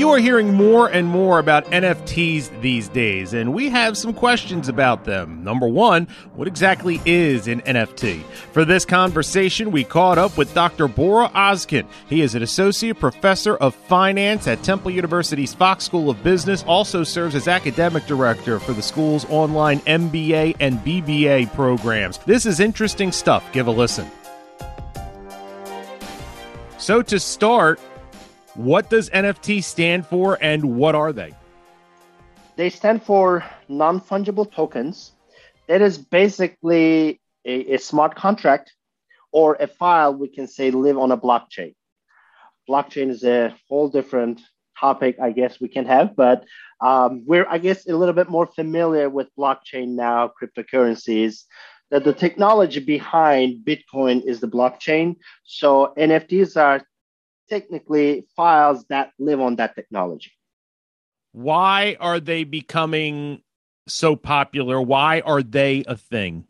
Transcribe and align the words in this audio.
You 0.00 0.08
are 0.08 0.18
hearing 0.18 0.54
more 0.54 0.88
and 0.88 1.06
more 1.06 1.38
about 1.38 1.66
NFTs 1.66 2.62
these 2.62 2.88
days, 2.88 3.34
and 3.34 3.52
we 3.52 3.68
have 3.68 3.98
some 3.98 4.14
questions 4.14 4.66
about 4.66 5.04
them. 5.04 5.44
Number 5.44 5.68
one, 5.68 6.08
what 6.34 6.48
exactly 6.48 7.02
is 7.04 7.46
an 7.46 7.60
NFT? 7.60 8.22
For 8.54 8.64
this 8.64 8.86
conversation, 8.86 9.70
we 9.70 9.84
caught 9.84 10.16
up 10.16 10.38
with 10.38 10.54
Dr. 10.54 10.88
Bora 10.88 11.28
Ozkan. 11.34 11.86
He 12.08 12.22
is 12.22 12.34
an 12.34 12.42
associate 12.42 12.98
professor 12.98 13.56
of 13.58 13.74
finance 13.74 14.46
at 14.46 14.62
Temple 14.62 14.90
University's 14.90 15.52
Fox 15.52 15.84
School 15.84 16.08
of 16.08 16.24
Business, 16.24 16.64
also 16.66 17.04
serves 17.04 17.34
as 17.34 17.46
academic 17.46 18.06
director 18.06 18.58
for 18.58 18.72
the 18.72 18.80
school's 18.80 19.26
online 19.26 19.80
MBA 19.80 20.56
and 20.60 20.78
BBA 20.78 21.52
programs. 21.52 22.16
This 22.20 22.46
is 22.46 22.58
interesting 22.58 23.12
stuff. 23.12 23.44
Give 23.52 23.66
a 23.66 23.70
listen. 23.70 24.10
So, 26.78 27.02
to 27.02 27.20
start, 27.20 27.78
what 28.54 28.90
does 28.90 29.10
NFT 29.10 29.62
stand 29.62 30.06
for 30.06 30.38
and 30.40 30.76
what 30.76 30.94
are 30.94 31.12
they? 31.12 31.34
They 32.56 32.70
stand 32.70 33.02
for 33.02 33.44
non 33.68 34.00
fungible 34.00 34.50
tokens. 34.50 35.12
It 35.68 35.82
is 35.82 35.98
basically 35.98 37.20
a, 37.44 37.74
a, 37.74 37.78
smart 37.78 38.16
contract 38.16 38.72
or 39.32 39.54
a 39.54 39.66
file 39.66 40.14
we 40.14 40.28
can 40.28 40.48
say 40.48 40.70
live 40.70 40.98
on 40.98 41.12
a 41.12 41.16
blockchain. 41.16 41.74
Blockchain 42.68 43.08
is 43.08 43.24
a 43.24 43.54
whole 43.68 43.88
different 43.88 44.40
topic, 44.78 45.16
I 45.22 45.30
guess 45.30 45.60
we 45.60 45.68
can 45.68 45.86
have, 45.86 46.16
but 46.16 46.44
um, 46.80 47.22
we're, 47.26 47.46
I 47.48 47.58
guess, 47.58 47.86
a 47.86 47.96
little 47.96 48.14
bit 48.14 48.28
more 48.28 48.46
familiar 48.46 49.08
with 49.08 49.28
blockchain 49.38 49.90
now, 49.90 50.30
cryptocurrencies. 50.40 51.44
That 51.90 52.04
the 52.04 52.12
technology 52.12 52.80
behind 52.80 53.64
Bitcoin 53.64 54.24
is 54.24 54.40
the 54.40 54.46
blockchain. 54.46 55.16
So 55.42 55.92
NFTs 55.98 56.56
are 56.56 56.82
technically 57.50 58.26
files 58.36 58.84
that 58.88 59.12
live 59.18 59.40
on 59.40 59.56
that 59.56 59.74
technology. 59.74 60.32
Why 61.32 61.96
are 62.00 62.20
they 62.20 62.44
becoming 62.44 63.42
so 63.86 64.16
popular? 64.16 64.80
Why 64.80 65.20
are 65.20 65.42
they 65.42 65.84
a 65.86 65.96
thing? 65.96 66.46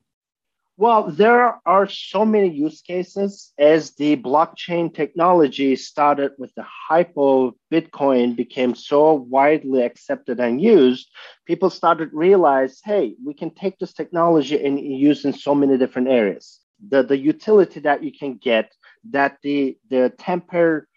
Well, 0.81 1.11
there 1.11 1.61
are 1.67 1.87
so 1.87 2.25
many 2.25 2.49
use 2.49 2.81
cases 2.81 3.53
as 3.59 3.91
the 3.97 4.17
blockchain 4.17 4.95
technology 4.95 5.77
started 5.77 6.33
with 6.39 6.55
the 6.55 6.65
hype 6.89 7.13
of 7.19 7.53
Bitcoin 7.71 8.35
became 8.35 8.75
so 8.75 9.13
widely 9.13 9.83
accepted 9.83 10.41
and 10.41 10.59
used, 10.59 11.11
people 11.45 11.69
started 11.69 12.09
realize, 12.15 12.81
hey, 12.83 13.15
we 13.23 13.35
can 13.35 13.51
take 13.51 13.79
this 13.79 13.93
technology 13.93 14.65
and 14.65 14.81
use 14.81 15.27
in 15.27 15.35
so 15.35 15.55
many 15.55 15.77
different 15.77 16.09
areas. 16.09 16.61
The, 16.89 17.03
the 17.03 17.19
utility 17.19 17.81
that 17.81 18.03
you 18.03 18.13
can 18.19 18.39
get, 18.39 18.73
that 19.11 19.37
the, 19.43 19.77
the 19.91 20.15
temper 20.19 20.89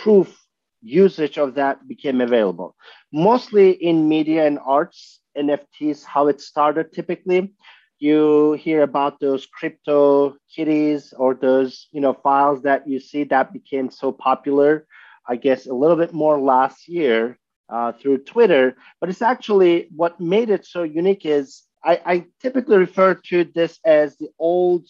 proof 0.00 0.38
usage 0.82 1.38
of 1.38 1.54
that 1.54 1.86
became 1.88 2.20
available. 2.20 2.74
Mostly 3.12 3.70
in 3.70 4.08
media 4.08 4.46
and 4.46 4.58
arts, 4.64 5.20
NFTs, 5.36 6.04
how 6.04 6.28
it 6.28 6.40
started 6.40 6.92
typically. 6.92 7.54
You 7.98 8.52
hear 8.54 8.82
about 8.82 9.20
those 9.20 9.46
crypto 9.46 10.36
kitties 10.54 11.14
or 11.16 11.34
those, 11.34 11.86
you 11.92 12.00
know, 12.00 12.12
files 12.12 12.62
that 12.62 12.88
you 12.88 12.98
see 12.98 13.24
that 13.24 13.52
became 13.52 13.90
so 13.90 14.10
popular, 14.10 14.86
I 15.28 15.36
guess 15.36 15.66
a 15.66 15.74
little 15.74 15.96
bit 15.96 16.12
more 16.12 16.40
last 16.40 16.88
year 16.88 17.38
uh, 17.68 17.92
through 17.92 18.24
Twitter. 18.24 18.76
But 19.00 19.08
it's 19.08 19.22
actually 19.22 19.88
what 19.94 20.20
made 20.20 20.50
it 20.50 20.66
so 20.66 20.82
unique 20.82 21.24
is 21.24 21.62
I, 21.84 22.00
I 22.04 22.26
typically 22.40 22.76
refer 22.76 23.14
to 23.14 23.44
this 23.54 23.78
as 23.84 24.16
the 24.16 24.28
old 24.38 24.86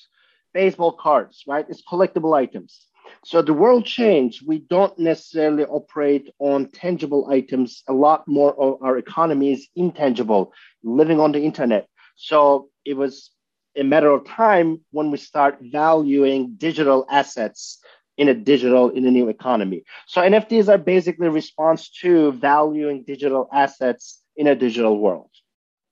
baseball 0.55 0.93
cards, 0.93 1.45
right? 1.47 1.67
It's 1.69 1.83
collectible 1.83 2.35
items 2.35 2.87
so 3.25 3.43
the 3.43 3.55
world 3.55 3.85
changed. 3.85 4.47
We 4.47 4.59
don't 4.59 4.99
necessarily 4.99 5.65
operate 5.65 6.31
on 6.39 6.71
tangible 6.71 7.29
items. 7.31 7.83
A 7.89 7.93
lot 7.93 8.27
more 8.27 8.59
of 8.61 8.83
our 8.83 8.99
economy 8.99 9.53
is 9.53 9.69
intangible, 9.77 10.53
living 10.83 11.21
on 11.21 11.33
the 11.33 11.41
internet. 11.41 11.89
So 12.17 12.69
it 12.85 12.95
was 12.95 13.31
a 13.77 13.85
matter 13.85 14.11
of 14.11 14.27
time 14.27 14.81
when 14.91 15.11
we 15.11 15.19
start 15.19 15.59
valuing 15.61 16.55
digital 16.57 17.07
assets 17.11 17.79
in 18.19 18.29
a 18.29 18.35
digital 18.35 18.91
in 18.91 19.07
a 19.07 19.11
new 19.11 19.29
economy. 19.29 19.85
So 20.07 20.21
NFTs 20.21 20.69
are 20.69 20.79
basically 20.79 21.29
a 21.29 21.31
response 21.31 21.89
to 22.03 22.33
valuing 22.33 23.05
digital 23.05 23.49
assets 23.53 24.23
in 24.37 24.47
a 24.47 24.55
digital 24.55 24.99
world. 24.99 25.31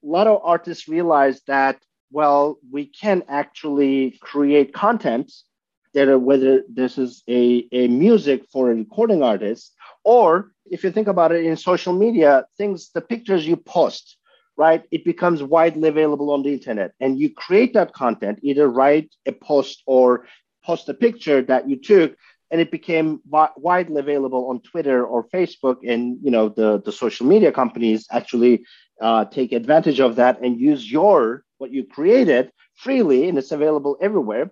A 0.04 0.06
lot 0.06 0.26
of 0.26 0.40
artists 0.44 0.88
realize 0.88 1.40
that 1.46 1.80
well, 2.10 2.58
we 2.70 2.86
can 2.86 3.22
actually 3.28 4.18
create 4.20 4.74
content 4.74 5.32
that 5.94 6.18
whether 6.20 6.62
this 6.68 6.98
is 6.98 7.22
a, 7.28 7.66
a 7.72 7.88
music 7.88 8.44
for 8.52 8.70
a 8.70 8.74
recording 8.74 9.22
artist, 9.22 9.74
or 10.04 10.52
if 10.66 10.84
you 10.84 10.90
think 10.90 11.08
about 11.08 11.32
it 11.32 11.44
in 11.44 11.56
social 11.56 11.92
media, 11.92 12.44
things, 12.56 12.90
the 12.94 13.00
pictures 13.00 13.46
you 13.46 13.56
post, 13.56 14.16
right, 14.56 14.82
it 14.90 15.04
becomes 15.04 15.42
widely 15.42 15.88
available 15.88 16.30
on 16.32 16.42
the 16.42 16.52
internet. 16.52 16.92
And 17.00 17.18
you 17.18 17.32
create 17.32 17.74
that 17.74 17.92
content, 17.92 18.38
either 18.42 18.68
write 18.68 19.10
a 19.26 19.32
post 19.32 19.82
or 19.86 20.26
post 20.64 20.88
a 20.88 20.94
picture 20.94 21.42
that 21.42 21.68
you 21.68 21.76
took, 21.76 22.14
and 22.50 22.60
it 22.60 22.70
became 22.70 23.20
wi- 23.30 23.50
widely 23.56 24.00
available 24.00 24.48
on 24.50 24.60
Twitter 24.60 25.04
or 25.04 25.26
Facebook. 25.28 25.76
And 25.86 26.18
you 26.22 26.30
know 26.30 26.48
the 26.48 26.80
the 26.84 26.92
social 26.92 27.26
media 27.26 27.52
companies 27.52 28.06
actually 28.10 28.64
uh, 29.00 29.24
take 29.26 29.52
advantage 29.52 30.00
of 30.00 30.16
that 30.16 30.40
and 30.42 30.60
use 30.60 30.90
your 30.90 31.44
what 31.58 31.72
you 31.72 31.84
created 31.84 32.50
freely, 32.74 33.28
and 33.28 33.38
it's 33.38 33.52
available 33.52 33.96
everywhere. 34.00 34.50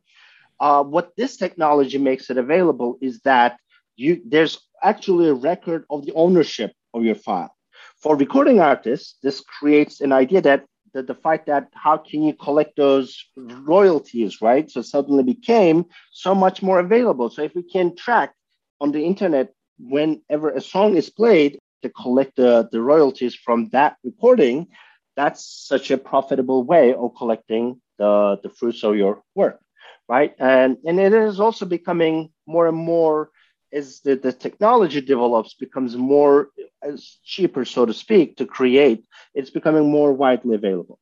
Uh, 0.60 0.82
what 0.82 1.12
this 1.16 1.36
technology 1.36 1.98
makes 1.98 2.30
it 2.30 2.36
available 2.36 2.98
is 3.00 3.20
that 3.20 3.58
you 3.96 4.20
there's 4.26 4.58
actually 4.82 5.28
a 5.28 5.34
record 5.34 5.84
of 5.91 6.04
the 6.04 6.12
ownership 6.12 6.72
of 6.94 7.04
your 7.04 7.14
file. 7.14 7.54
For 8.02 8.16
recording 8.16 8.60
artists, 8.60 9.16
this 9.22 9.41
creates 9.41 10.00
an 10.00 10.12
idea 10.12 10.41
that 10.42 10.64
the, 10.94 11.02
the 11.02 11.14
fact 11.14 11.46
that 11.46 11.69
how 11.74 11.96
can 11.96 12.22
you 12.22 12.32
collect 12.32 12.76
those 12.76 13.24
royalties, 13.36 14.41
right? 14.41 14.70
So 14.70 14.82
suddenly 14.82 15.22
became 15.22 15.86
so 16.12 16.34
much 16.34 16.62
more 16.62 16.80
available. 16.80 17.28
So 17.30 17.42
if 17.42 17.54
we 17.54 17.62
can 17.62 17.94
track 17.96 18.34
on 18.80 18.92
the 18.92 19.04
internet 19.04 19.52
whenever 19.78 20.50
a 20.50 20.60
song 20.60 20.96
is 20.96 21.10
played 21.10 21.58
to 21.82 21.90
collect 21.90 22.36
the, 22.36 22.69
the 22.72 22.80
royalties 22.80 23.34
from 23.34 23.69
that 23.70 23.96
recording, 24.02 24.69
that's 25.16 25.44
such 25.44 25.90
a 25.90 25.98
profitable 25.98 26.64
way 26.64 26.94
of 26.94 27.14
collecting 27.16 27.80
the, 27.98 28.38
the 28.42 28.48
fruits 28.48 28.82
of 28.84 28.96
your 28.96 29.22
work 29.34 29.60
right? 30.08 30.34
And, 30.38 30.78
and 30.84 30.98
it 30.98 31.12
is 31.12 31.41
also 31.41 31.66
becoming 31.66 32.30
more 32.46 32.66
and 32.66 32.76
more 32.76 33.30
as 33.72 34.00
the, 34.00 34.16
the 34.16 34.32
technology 34.32 35.00
develops, 35.00 35.54
becomes 35.54 35.96
more 35.96 36.48
as 36.82 37.19
cheaper, 37.22 37.64
so 37.64 37.84
to 37.84 37.92
speak, 37.92 38.36
to 38.38 38.46
create. 38.46 39.04
It's 39.34 39.50
becoming 39.50 39.91
more 39.91 40.12
widely 40.12 40.54
available. 40.54 40.98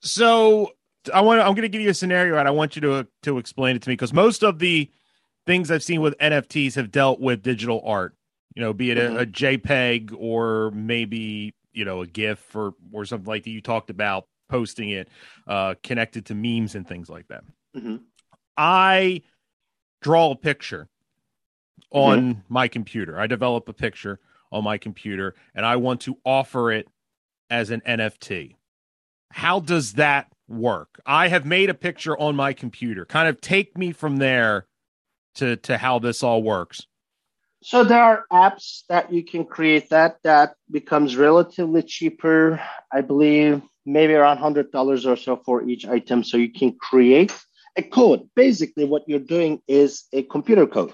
So 0.00 0.72
I 1.12 1.20
want 1.20 1.40
I'm 1.40 1.54
going 1.54 1.62
to 1.62 1.68
give 1.68 1.82
you 1.82 1.90
a 1.90 1.94
scenario, 1.94 2.36
and 2.36 2.48
I 2.48 2.50
want 2.50 2.76
you 2.76 2.82
to 2.82 3.06
to 3.22 3.38
explain 3.38 3.76
it 3.76 3.82
to 3.82 3.88
me 3.88 3.94
because 3.94 4.12
most 4.12 4.42
of 4.42 4.58
the 4.58 4.90
things 5.46 5.70
I've 5.70 5.82
seen 5.82 6.00
with 6.00 6.16
NFTs 6.18 6.74
have 6.74 6.90
dealt 6.90 7.20
with 7.20 7.42
digital 7.42 7.82
art. 7.84 8.14
You 8.54 8.62
know, 8.62 8.72
be 8.72 8.90
it 8.90 8.98
mm-hmm. 8.98 9.16
a, 9.16 9.20
a, 9.20 9.26
JPEG 9.26 10.14
or 10.18 10.70
maybe 10.72 11.54
you 11.72 11.84
know 11.84 12.02
a 12.02 12.06
GIF 12.06 12.54
or 12.54 12.74
or 12.92 13.04
something 13.04 13.28
like 13.28 13.44
that. 13.44 13.50
You 13.50 13.60
talked 13.60 13.90
about 13.90 14.26
posting 14.48 14.90
it 14.90 15.08
uh, 15.46 15.74
connected 15.82 16.26
to 16.26 16.34
memes 16.34 16.74
and 16.74 16.86
things 16.86 17.08
like 17.08 17.28
that. 17.28 17.44
Mm-hmm. 17.76 17.96
I 18.56 19.22
draw 20.02 20.32
a 20.32 20.36
picture 20.36 20.88
on 21.90 22.20
mm-hmm. 22.20 22.40
my 22.48 22.68
computer. 22.68 23.18
I 23.18 23.26
develop 23.26 23.68
a 23.68 23.72
picture 23.72 24.20
on 24.52 24.64
my 24.64 24.78
computer 24.78 25.34
and 25.54 25.64
I 25.64 25.76
want 25.76 26.00
to 26.02 26.16
offer 26.24 26.72
it 26.72 26.88
as 27.48 27.70
an 27.70 27.82
NFT. 27.86 28.56
How 29.32 29.60
does 29.60 29.94
that 29.94 30.32
work? 30.48 31.00
I 31.06 31.28
have 31.28 31.46
made 31.46 31.70
a 31.70 31.74
picture 31.74 32.18
on 32.18 32.36
my 32.36 32.52
computer. 32.52 33.04
Kind 33.04 33.28
of 33.28 33.40
take 33.40 33.78
me 33.78 33.92
from 33.92 34.16
there 34.16 34.66
to 35.36 35.56
to 35.56 35.78
how 35.78 35.98
this 35.98 36.22
all 36.22 36.42
works. 36.42 36.86
So 37.62 37.84
there 37.84 38.02
are 38.02 38.24
apps 38.32 38.82
that 38.88 39.12
you 39.12 39.22
can 39.22 39.44
create 39.44 39.90
that 39.90 40.16
that 40.24 40.54
becomes 40.70 41.16
relatively 41.16 41.82
cheaper. 41.82 42.60
I 42.90 43.02
believe 43.02 43.62
maybe 43.86 44.14
around 44.14 44.38
hundred 44.38 44.72
dollars 44.72 45.06
or 45.06 45.16
so 45.16 45.36
for 45.36 45.62
each 45.62 45.86
item. 45.86 46.24
So 46.24 46.36
you 46.36 46.50
can 46.50 46.72
create 46.72 47.32
a 47.76 47.82
code. 47.82 48.28
Basically, 48.34 48.84
what 48.84 49.02
you're 49.06 49.18
doing 49.18 49.60
is 49.66 50.04
a 50.12 50.22
computer 50.24 50.66
code 50.66 50.92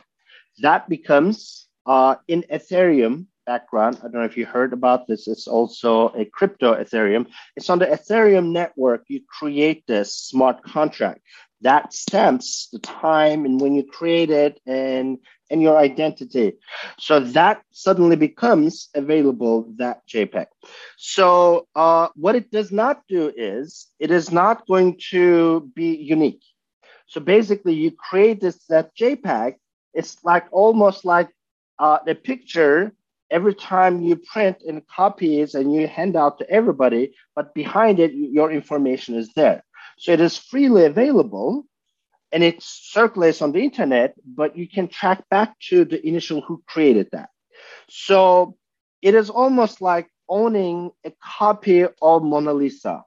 that 0.59 0.89
becomes 0.89 1.69
uh, 1.87 2.17
in 2.29 2.45
Ethereum 2.53 3.27
background. 3.47 3.99
I 4.01 4.03
don't 4.03 4.15
know 4.15 4.25
if 4.25 4.37
you 4.37 4.45
heard 4.45 4.73
about 4.73 5.07
this. 5.07 5.29
It's 5.29 5.47
also 5.47 6.09
a 6.09 6.25
crypto 6.25 6.75
Ethereum. 6.75 7.27
It's 7.57 7.71
on 7.71 7.79
the 7.79 7.87
Ethereum 7.87 8.51
network. 8.51 9.05
You 9.09 9.21
create 9.29 9.85
this 9.87 10.17
smart 10.17 10.63
contract 10.65 11.21
that 11.63 11.93
stamps 11.93 12.69
the 12.73 12.79
time 12.81 13.45
and 13.45 13.61
when 13.61 13.75
you 13.75 13.83
create 13.83 14.31
it 14.31 14.61
and 14.67 15.19
and 15.49 15.63
your 15.63 15.79
identity. 15.79 16.55
So 16.99 17.21
that 17.21 17.63
suddenly 17.71 18.17
becomes 18.17 18.89
available, 18.95 19.73
that 19.77 20.03
JPEG. 20.09 20.47
So 20.97 21.69
uh, 21.77 22.09
what 22.17 22.35
it 22.35 22.51
does 22.51 22.73
not 22.73 23.03
do 23.09 23.33
is 23.37 23.87
it 24.01 24.11
is 24.11 24.33
not 24.33 24.67
going 24.67 24.99
to 25.11 25.71
be 25.75 25.95
unique. 25.95 26.43
So 27.07 27.21
basically, 27.21 27.75
you 27.75 27.93
create 27.93 28.41
this 28.41 28.65
that 28.69 28.95
JPEG. 28.97 29.57
It's 29.95 30.23
like 30.25 30.47
almost 30.51 31.05
like 31.05 31.31
uh, 31.79 31.99
a 32.07 32.15
picture 32.15 32.93
every 33.31 33.55
time 33.55 34.03
you 34.03 34.17
print 34.17 34.63
in 34.65 34.83
copies 34.95 35.55
and 35.55 35.73
you 35.73 35.87
hand 35.89 36.17
out 36.17 36.39
to 36.39 36.51
everybody, 36.51 37.15
but 37.35 37.55
behind 37.55 37.99
it, 37.99 38.13
your 38.15 38.53
information 38.53 39.15
is 39.17 39.33
there. 39.35 39.65
So 39.99 40.13
it 40.13 40.21
is 40.21 40.37
freely 40.37 40.85
available 40.85 41.65
and 42.33 42.43
it 42.43 42.63
circulates 42.63 43.43
on 43.43 43.53
the 43.53 43.61
internet, 43.61 44.15
but 44.25 44.57
you 44.57 44.69
can 44.69 44.89
track 44.89 45.25
back 45.31 45.59
to 45.69 45.85
the 45.85 46.07
initial 46.07 46.41
who 46.41 46.63
created 46.67 47.09
that. 47.13 47.31
So 47.89 48.57
it 49.03 49.15
is 49.15 49.31
almost 49.31 49.81
like 49.81 50.09
owning 50.29 50.91
a 51.05 51.13
copy 51.23 51.87
of 52.03 52.23
Mona 52.23 52.53
Lisa 52.53 53.05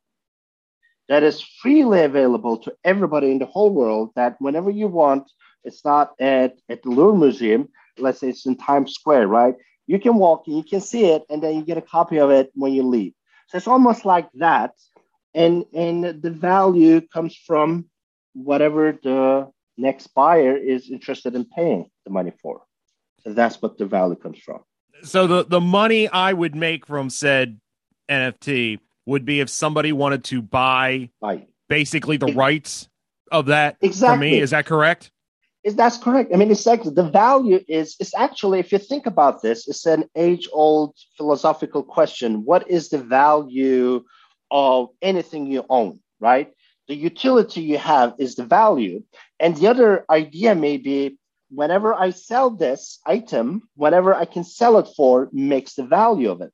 that 1.10 1.24
is 1.24 1.42
freely 1.42 2.04
available 2.04 2.58
to 2.58 2.74
everybody 2.86 3.32
in 3.32 3.40
the 3.40 3.46
whole 3.46 3.72
world 3.72 4.12
that 4.16 4.40
whenever 4.40 4.70
you 4.70 4.88
want, 4.88 5.30
it's 5.64 5.84
not 5.84 6.14
at, 6.20 6.56
at 6.70 6.84
the 6.84 6.90
Louvre 6.90 7.20
Museum, 7.20 7.68
let's 7.98 8.20
say 8.20 8.30
it's 8.30 8.46
in 8.46 8.56
Times 8.56 8.94
Square, 8.94 9.28
right? 9.28 9.56
You 9.88 10.00
can 10.00 10.16
walk 10.16 10.44
and 10.46 10.56
you 10.56 10.64
can 10.64 10.80
see 10.80 11.06
it, 11.06 11.24
and 11.30 11.42
then 11.42 11.56
you 11.56 11.64
get 11.64 11.80
a 11.80 11.82
copy 11.82 12.20
of 12.20 12.30
it 12.30 12.52
when 12.54 12.74
you 12.74 12.84
leave. 12.84 13.14
So 13.48 13.58
it's 13.58 13.68
almost 13.68 14.06
like 14.06 14.30
that. 14.36 14.72
And, 15.34 15.66
and 15.74 16.22
the 16.22 16.30
value 16.30 17.02
comes 17.02 17.36
from 17.36 17.90
whatever 18.34 18.98
the 19.04 19.50
next 19.78 20.08
buyer 20.14 20.56
is 20.56 20.92
interested 20.92 21.36
in 21.36 21.46
paying 21.46 21.90
the 22.06 22.12
money 22.12 22.32
for. 22.42 22.62
So 23.24 23.34
that's 23.34 23.60
what 23.62 23.80
the 23.80 23.86
value 23.88 24.16
comes 24.16 24.38
from. 24.38 24.60
So 25.02 25.26
the, 25.26 25.44
the 25.44 25.62
money 25.62 26.08
I 26.08 26.34
would 26.34 26.56
make 26.56 26.86
from 26.86 27.10
said 27.10 27.60
NFT 28.10 28.80
would 29.10 29.26
be 29.26 29.40
if 29.40 29.50
somebody 29.50 29.92
wanted 29.92 30.24
to 30.26 30.42
buy 30.42 31.10
right. 31.22 31.48
basically 31.68 32.18
the 32.18 32.34
rights 32.34 32.88
of 33.32 33.48
that 33.48 33.78
exactly. 33.82 34.16
for 34.16 34.20
me. 34.20 34.40
Is 34.40 34.52
that 34.52 34.66
correct? 34.66 35.12
Is 35.64 35.76
that's 35.76 35.98
correct? 35.98 36.32
I 36.34 36.38
mean, 36.38 36.52
it's 36.52 36.66
like 36.66 36.84
the 36.84 37.10
value 37.10 37.60
is 37.68 37.98
it's 38.00 38.16
actually, 38.16 38.60
if 38.60 38.72
you 38.72 38.78
think 38.78 39.06
about 39.06 39.42
this, 39.42 39.68
it's 39.68 39.86
an 39.86 40.06
age-old 40.16 40.96
philosophical 41.18 41.84
question. 41.84 42.46
What 42.46 42.70
is 42.70 42.90
the 42.90 42.98
value 42.98 44.06
of 44.50 44.90
anything 45.02 45.48
you 45.48 45.66
own, 45.70 46.00
right? 46.22 46.54
the 46.90 46.96
utility 46.96 47.62
you 47.62 47.78
have 47.78 48.16
is 48.18 48.36
the 48.36 48.44
value. 48.44 49.04
And 49.40 49.56
the 49.56 49.68
other 49.68 50.06
idea 50.10 50.56
may 50.56 50.78
be 50.78 51.18
whenever 51.52 51.94
I 51.94 52.10
sell 52.10 52.50
this 52.50 53.00
item, 53.06 53.70
whatever 53.76 54.14
I 54.14 54.26
can 54.26 54.44
sell 54.44 54.80
it 54.80 54.90
for 54.98 55.30
makes 55.32 55.76
the 55.76 55.86
value 55.86 56.32
of 56.32 56.42
it. 56.42 56.52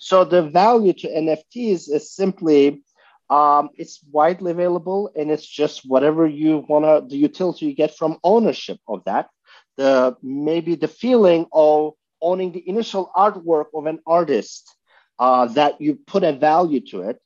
So 0.00 0.24
the 0.24 0.42
value 0.42 0.94
to 0.94 1.08
NFTs 1.08 1.90
is 1.90 2.10
simply 2.12 2.82
um, 3.28 3.68
it's 3.76 4.00
widely 4.10 4.50
available 4.50 5.12
and 5.14 5.30
it's 5.30 5.46
just 5.46 5.82
whatever 5.86 6.26
you 6.26 6.64
want 6.68 6.84
to 6.84 7.06
the 7.06 7.20
utility 7.20 7.66
you 7.66 7.74
get 7.74 7.94
from 7.94 8.18
ownership 8.24 8.78
of 8.88 9.04
that. 9.04 9.28
The 9.76 10.16
maybe 10.22 10.74
the 10.74 10.88
feeling 10.88 11.46
of 11.52 11.92
owning 12.22 12.52
the 12.52 12.66
initial 12.66 13.12
artwork 13.14 13.66
of 13.74 13.86
an 13.86 14.00
artist 14.06 14.74
uh, 15.18 15.46
that 15.48 15.80
you 15.80 15.98
put 16.06 16.24
a 16.24 16.32
value 16.32 16.80
to 16.88 17.02
it 17.02 17.20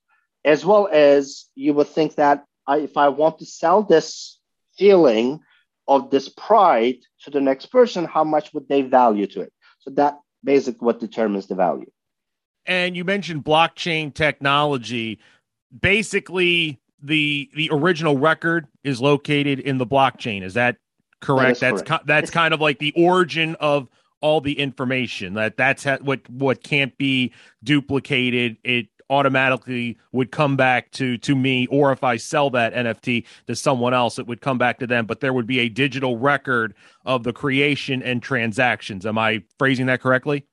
as 0.44 0.64
well 0.64 0.88
as 0.92 1.46
you 1.54 1.74
would 1.74 1.88
think 1.88 2.16
that 2.16 2.44
I, 2.66 2.78
if 2.78 2.96
I 2.96 3.08
want 3.08 3.38
to 3.38 3.46
sell 3.46 3.84
this 3.84 4.38
feeling 4.76 5.40
of 5.86 6.10
this 6.10 6.28
pride 6.28 6.96
to 7.22 7.30
the 7.30 7.40
next 7.40 7.66
person, 7.66 8.04
how 8.04 8.24
much 8.24 8.52
would 8.52 8.68
they 8.68 8.82
value 8.82 9.28
to 9.28 9.42
it? 9.42 9.52
So 9.78 9.90
that 9.92 10.18
basically 10.42 10.84
what 10.84 11.00
determines 11.00 11.46
the 11.46 11.54
value. 11.54 11.90
And 12.66 12.96
you 12.96 13.04
mentioned 13.04 13.44
blockchain 13.44 14.12
technology. 14.14 15.18
Basically, 15.78 16.80
the 17.02 17.50
the 17.54 17.68
original 17.72 18.18
record 18.18 18.66
is 18.82 19.00
located 19.00 19.60
in 19.60 19.78
the 19.78 19.86
blockchain. 19.86 20.42
Is 20.42 20.54
that 20.54 20.76
correct? 21.20 21.60
That 21.60 21.70
that's 21.70 21.82
correct. 21.82 22.06
that's 22.06 22.30
kind 22.30 22.54
of 22.54 22.60
like 22.60 22.78
the 22.78 22.92
origin 22.96 23.56
of 23.56 23.88
all 24.20 24.40
the 24.40 24.58
information. 24.58 25.34
That 25.34 25.56
that's 25.56 25.84
what 25.84 26.28
what 26.30 26.62
can't 26.62 26.96
be 26.96 27.32
duplicated. 27.62 28.56
It 28.64 28.88
automatically 29.10 29.98
would 30.12 30.30
come 30.30 30.56
back 30.56 30.90
to 30.92 31.18
to 31.18 31.36
me 31.36 31.66
or 31.66 31.92
if 31.92 32.02
I 32.02 32.16
sell 32.16 32.50
that 32.50 32.72
NFT 32.74 33.26
to 33.46 33.54
someone 33.54 33.92
else 33.92 34.18
it 34.18 34.26
would 34.26 34.40
come 34.40 34.56
back 34.56 34.78
to 34.78 34.86
them 34.86 35.04
but 35.04 35.20
there 35.20 35.32
would 35.32 35.46
be 35.46 35.58
a 35.60 35.68
digital 35.68 36.16
record 36.16 36.74
of 37.04 37.22
the 37.22 37.32
creation 37.32 38.02
and 38.02 38.22
transactions 38.22 39.04
am 39.04 39.18
I 39.18 39.42
phrasing 39.58 39.86
that 39.86 40.00
correctly 40.00 40.46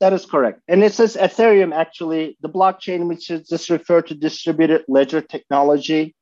that 0.00 0.12
is 0.12 0.26
correct. 0.26 0.60
And 0.68 0.84
it 0.84 0.92
says 0.92 1.16
Ethereum 1.16 1.74
actually 1.74 2.36
the 2.40 2.48
blockchain 2.48 3.08
which 3.08 3.30
is 3.30 3.48
just 3.48 3.70
referred 3.70 4.08
to 4.08 4.14
distributed 4.14 4.84
ledger 4.88 5.20
technology 5.20 6.14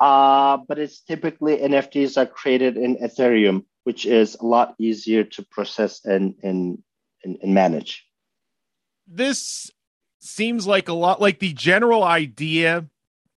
uh, 0.00 0.56
but 0.66 0.78
it's 0.78 1.02
typically 1.02 1.58
NFTs 1.58 2.16
are 2.16 2.26
created 2.26 2.76
in 2.76 2.96
Ethereum 2.96 3.64
which 3.84 4.06
is 4.06 4.36
a 4.36 4.44
lot 4.44 4.74
easier 4.78 5.24
to 5.24 5.42
process 5.42 6.04
and 6.04 6.34
and, 6.42 6.82
and, 7.24 7.38
and 7.42 7.54
manage. 7.54 8.06
This 9.06 9.70
seems 10.20 10.66
like 10.66 10.88
a 10.88 10.92
lot 10.92 11.20
like 11.20 11.38
the 11.38 11.52
general 11.54 12.04
idea 12.04 12.86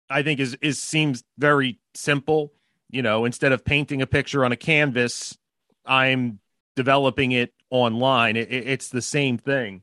i 0.09 0.21
think 0.21 0.39
is 0.39 0.57
is 0.61 0.81
seems 0.81 1.23
very 1.37 1.79
simple. 1.93 2.53
You 2.89 3.01
know 3.01 3.25
instead 3.25 3.51
of 3.51 3.65
painting 3.65 4.01
a 4.01 4.07
picture 4.07 4.45
on 4.45 4.51
a 4.51 4.55
canvas 4.55 5.37
i'm 5.85 6.39
developing 6.75 7.31
it 7.31 7.53
online 7.69 8.35
it, 8.35 8.51
it's 8.51 8.89
the 8.89 9.01
same 9.01 9.37
thing 9.37 9.81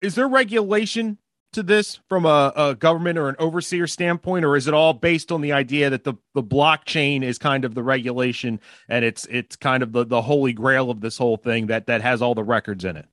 is 0.00 0.14
there 0.14 0.28
regulation 0.28 1.18
to 1.52 1.62
this 1.62 2.00
from 2.08 2.24
a, 2.24 2.52
a, 2.56 2.74
government 2.74 3.18
or 3.18 3.28
an 3.28 3.36
overseer 3.38 3.86
standpoint 3.86 4.44
or 4.44 4.56
is 4.56 4.66
it 4.66 4.74
all 4.74 4.94
based 4.94 5.30
on 5.30 5.42
the 5.42 5.52
idea 5.52 5.90
that 5.90 6.02
the, 6.02 6.14
the 6.34 6.42
blockchain 6.42 7.22
is 7.22 7.38
kind 7.38 7.64
of 7.64 7.74
the 7.74 7.82
regulation 7.82 8.58
and 8.88 9.04
it's 9.04 9.26
it's 9.26 9.56
kind 9.56 9.82
of 9.82 9.92
the, 9.92 10.04
the 10.04 10.22
holy 10.22 10.52
grail 10.52 10.90
of 10.90 11.00
this 11.00 11.18
whole 11.18 11.36
thing 11.36 11.66
that 11.66 11.86
that 11.86 12.00
has 12.00 12.22
all 12.22 12.34
the 12.34 12.42
records 12.42 12.84
in 12.84 12.96
it 12.96 13.06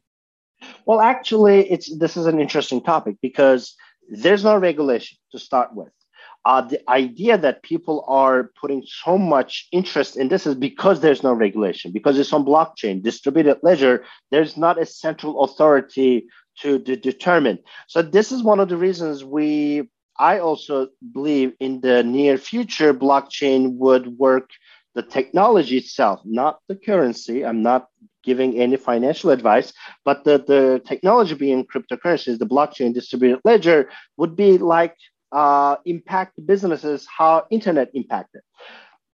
well, 0.85 1.01
actually, 1.01 1.69
it's 1.69 1.95
this 1.97 2.17
is 2.17 2.25
an 2.25 2.39
interesting 2.39 2.81
topic 2.81 3.17
because 3.21 3.75
there's 4.09 4.43
no 4.43 4.57
regulation 4.57 5.17
to 5.31 5.39
start 5.39 5.75
with. 5.75 5.89
Uh, 6.49 6.61
the 6.61 6.81
idea 6.89 7.37
that 7.37 7.61
people 7.61 8.03
are 8.07 8.49
putting 8.59 8.81
so 9.03 9.19
much 9.19 9.67
interest 9.71 10.17
in 10.17 10.29
this 10.29 10.47
is 10.47 10.55
because 10.55 10.99
there's 10.99 11.21
no 11.21 11.31
regulation, 11.31 11.91
because 11.91 12.17
it's 12.17 12.33
on 12.33 12.43
blockchain, 12.43 13.03
distributed 13.03 13.57
ledger. 13.61 14.03
There's 14.31 14.57
not 14.57 14.81
a 14.81 14.85
central 14.87 15.43
authority 15.43 16.25
to, 16.61 16.79
to 16.79 16.95
determine. 16.95 17.59
So 17.87 18.01
this 18.01 18.31
is 18.31 18.41
one 18.41 18.59
of 18.59 18.67
the 18.67 18.77
reasons 18.77 19.23
we. 19.23 19.89
I 20.17 20.39
also 20.39 20.87
believe 21.13 21.53
in 21.59 21.81
the 21.81 22.01
near 22.03 22.35
future, 22.39 22.95
blockchain 22.95 23.75
would 23.83 24.17
work 24.17 24.49
the 24.95 25.03
technology 25.03 25.77
itself, 25.77 26.19
not 26.25 26.53
the 26.67 26.75
currency. 26.75 27.45
I'm 27.45 27.61
not 27.61 27.89
giving 28.23 28.59
any 28.59 28.75
financial 28.75 29.29
advice, 29.29 29.71
but 30.03 30.23
the, 30.23 30.43
the 30.51 30.81
technology 30.83 31.35
being 31.35 31.63
cryptocurrencies, 31.71 32.39
the 32.39 32.53
blockchain 32.55 32.91
distributed 32.91 33.39
ledger 33.45 33.89
would 34.17 34.35
be 34.35 34.57
like 34.57 34.95
uh, 35.31 35.75
impact 35.85 36.33
businesses 36.45 37.07
how 37.17 37.45
internet 37.49 37.89
impacted. 37.93 38.41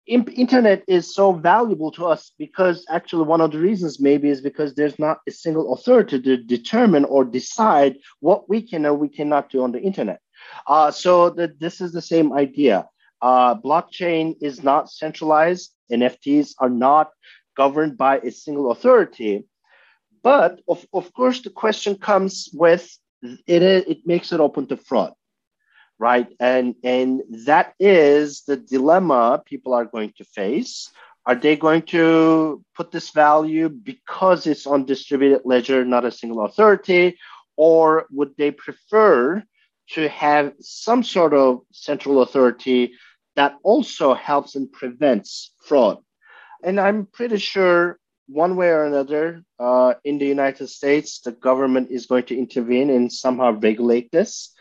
internet 0.07 0.83
is 0.87 1.15
so 1.15 1.31
valuable 1.31 1.91
to 1.91 2.05
us 2.05 2.31
because 2.37 2.85
actually 2.89 3.25
one 3.25 3.41
of 3.41 3.51
the 3.51 3.59
reasons 3.59 3.99
maybe 3.99 4.29
is 4.29 4.41
because 4.41 4.75
there's 4.75 4.99
not 4.99 5.19
a 5.27 5.31
single 5.31 5.73
authority 5.73 6.21
to 6.21 6.37
determine 6.37 7.05
or 7.05 7.23
decide 7.23 7.95
what 8.19 8.49
we 8.49 8.61
can 8.61 8.85
or 8.85 8.93
we 8.93 9.09
cannot 9.09 9.49
do 9.49 9.63
on 9.63 9.71
the 9.71 9.81
internet. 9.81 10.19
Uh, 10.67 10.91
so 10.91 11.29
that 11.29 11.59
this 11.59 11.79
is 11.81 11.91
the 11.93 12.01
same 12.01 12.33
idea. 12.33 12.87
Uh, 13.21 13.55
blockchain 13.55 14.35
is 14.41 14.63
not 14.63 14.91
centralized. 14.91 15.73
NFTs 15.91 16.55
are 16.59 16.69
not 16.69 17.11
governed 17.55 17.97
by 17.97 18.17
a 18.19 18.31
single 18.31 18.71
authority. 18.71 19.45
But 20.23 20.61
of, 20.67 20.85
of 20.93 21.13
course, 21.13 21.41
the 21.41 21.49
question 21.49 21.97
comes 21.97 22.49
with 22.53 22.97
it, 23.21 23.63
it 23.63 23.99
makes 24.05 24.31
it 24.33 24.39
open 24.39 24.67
to 24.67 24.77
fraud, 24.77 25.13
right? 25.99 26.27
And, 26.39 26.75
and 26.83 27.21
that 27.45 27.73
is 27.79 28.43
the 28.43 28.57
dilemma 28.57 29.41
people 29.45 29.73
are 29.73 29.85
going 29.85 30.13
to 30.17 30.25
face. 30.25 30.89
Are 31.25 31.35
they 31.35 31.55
going 31.55 31.83
to 31.83 32.63
put 32.75 32.91
this 32.91 33.11
value 33.11 33.69
because 33.69 34.45
it's 34.45 34.67
on 34.67 34.85
distributed 34.85 35.41
ledger, 35.45 35.85
not 35.85 36.05
a 36.05 36.11
single 36.11 36.43
authority? 36.45 37.17
Or 37.55 38.07
would 38.11 38.35
they 38.37 38.51
prefer 38.51 39.43
to 39.91 40.09
have 40.09 40.53
some 40.59 41.03
sort 41.03 41.33
of 41.33 41.61
central 41.71 42.21
authority 42.21 42.93
that 43.35 43.55
also 43.63 44.13
helps 44.13 44.55
and 44.55 44.71
prevents 44.71 45.53
fraud? 45.65 45.99
and 46.63 46.79
I'm 46.79 47.05
pretty 47.05 47.37
sure 47.37 47.99
one 48.27 48.55
way 48.55 48.69
or 48.69 48.85
another 48.85 49.43
uh, 49.59 49.95
in 50.03 50.17
the 50.17 50.25
United 50.25 50.67
States, 50.67 51.19
the 51.19 51.33
government 51.33 51.91
is 51.91 52.05
going 52.05 52.23
to 52.25 52.37
intervene 52.37 52.89
and 52.89 53.11
somehow 53.11 53.51
regulate 53.51 54.11
this. 54.11 54.52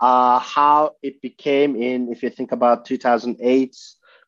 Uh, 0.00 0.38
how 0.38 0.92
it 1.02 1.20
became 1.20 1.74
in, 1.74 2.12
if 2.12 2.22
you 2.22 2.30
think 2.30 2.52
about 2.52 2.84
2008 2.84 3.76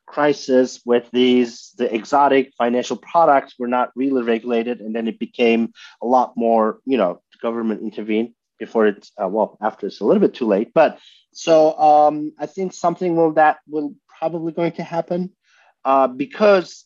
crisis 0.07 0.81
with 0.85 1.09
these 1.13 1.73
the 1.79 1.95
exotic 1.95 2.53
financial 2.59 2.97
products 2.97 3.55
were 3.57 3.69
not 3.69 3.91
really 3.95 4.23
regulated 4.25 4.81
and 4.81 4.93
then 4.97 5.07
it 5.07 5.21
became 5.21 5.73
a 6.03 6.07
lot 6.07 6.33
more 6.37 6.81
you 6.85 6.97
know 6.97 7.23
government 7.41 7.81
intervened 7.81 8.31
before 8.59 8.89
it's 8.89 9.13
uh, 9.23 9.29
well 9.29 9.57
after 9.63 9.87
it's 9.87 10.01
a 10.01 10.05
little 10.05 10.21
bit 10.21 10.35
too 10.35 10.47
late. 10.47 10.73
But 10.75 10.99
so 11.33 11.79
um, 11.79 12.33
i 12.39 12.47
think 12.47 12.73
something 12.73 13.17
will 13.17 13.33
that 13.35 13.59
will 13.69 13.95
probably 14.19 14.53
going 14.53 14.73
to 14.73 14.83
happen 14.83 15.31
uh, 15.85 16.07
because 16.07 16.85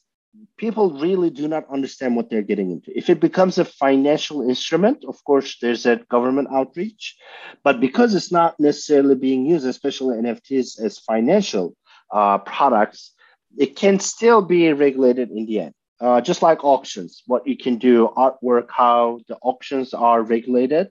people 0.57 0.99
really 0.99 1.31
do 1.31 1.49
not 1.49 1.69
understand 1.71 2.17
what 2.17 2.31
they're 2.31 2.43
getting 2.43 2.71
into. 2.71 2.97
If 2.97 3.11
it 3.11 3.21
becomes 3.21 3.59
a 3.59 3.65
financial 3.65 4.49
instrument, 4.49 5.05
of 5.07 5.23
course, 5.25 5.59
there's 5.61 5.87
a 5.87 5.97
government 5.97 6.49
outreach, 6.51 7.17
but 7.63 7.81
because 7.81 8.15
it's 8.15 8.33
not 8.33 8.59
necessarily 8.59 9.15
being 9.15 9.47
used, 9.47 9.67
especially 9.67 10.17
NFTs 10.17 10.81
as 10.81 10.99
financial 10.99 11.77
uh, 12.13 12.39
products, 12.39 13.13
it 13.57 13.77
can 13.77 14.01
still 14.01 14.43
be 14.43 14.73
regulated 14.73 15.31
in 15.31 15.47
the 15.47 15.61
end. 15.61 15.75
Uh, 16.01 16.21
just 16.21 16.43
like 16.43 16.65
auctions, 16.65 17.23
what 17.27 17.47
you 17.47 17.57
can 17.57 17.79
do, 17.79 18.11
artwork, 18.17 18.67
how 18.69 19.21
the 19.29 19.37
auctions 19.43 19.95
are 19.95 20.23
regulated. 20.23 20.89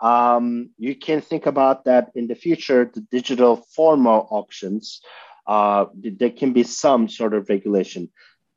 Um, 0.00 0.70
you 0.78 0.94
can 0.94 1.20
think 1.20 1.46
about 1.46 1.84
that 1.84 2.10
in 2.14 2.28
the 2.28 2.34
future, 2.34 2.90
the 2.92 3.00
digital 3.00 3.56
formal 3.74 4.28
auctions. 4.30 5.00
Uh, 5.46 5.86
there 5.94 6.30
can 6.30 6.52
be 6.52 6.62
some 6.62 7.08
sort 7.08 7.34
of 7.34 7.48
regulation 7.48 8.10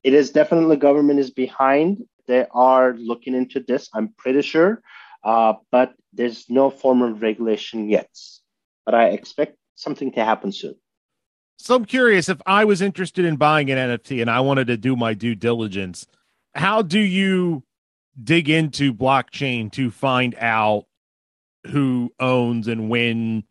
it 0.08 0.14
is 0.14 0.30
definitely 0.30 0.78
government 0.78 1.20
is 1.20 1.32
behind. 1.32 2.02
They 2.28 2.46
are 2.52 2.94
looking 2.94 3.36
into 3.36 3.60
this. 3.60 3.90
I'm 3.94 4.14
pretty 4.18 4.42
sure, 4.42 4.82
uh, 5.22 5.56
but 5.70 5.96
there's 6.14 6.50
no 6.50 6.70
formal 6.70 7.12
regulation 7.12 7.90
yet. 7.90 8.10
But 8.86 8.96
I 8.96 9.10
expect 9.10 9.58
something 9.76 10.14
to 10.14 10.24
happen 10.24 10.54
soon. 10.54 10.76
So 11.60 11.76
I'm 11.76 11.84
curious 11.84 12.30
if 12.30 12.42
I 12.46 12.64
was 12.64 12.82
interested 12.82 13.26
in 13.26 13.36
buying 13.36 13.70
an 13.70 13.78
NFT 13.78 14.22
and 14.22 14.30
I 14.30 14.40
wanted 14.40 14.68
to 14.68 14.78
do 14.78 14.96
my 14.96 15.14
due 15.14 15.36
diligence, 15.36 16.08
how 16.56 16.82
do 16.82 17.00
you 17.00 17.64
dig 18.24 18.50
into 18.50 18.94
blockchain 18.94 19.70
to 19.74 19.92
find 19.92 20.36
out 20.40 20.86
who 21.66 22.14
owns 22.18 22.70
and 22.70 22.90
when 22.90 23.44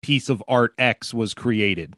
piece 0.00 0.30
of 0.30 0.42
art 0.48 0.72
X 0.78 1.12
was 1.12 1.34
created? 1.34 1.94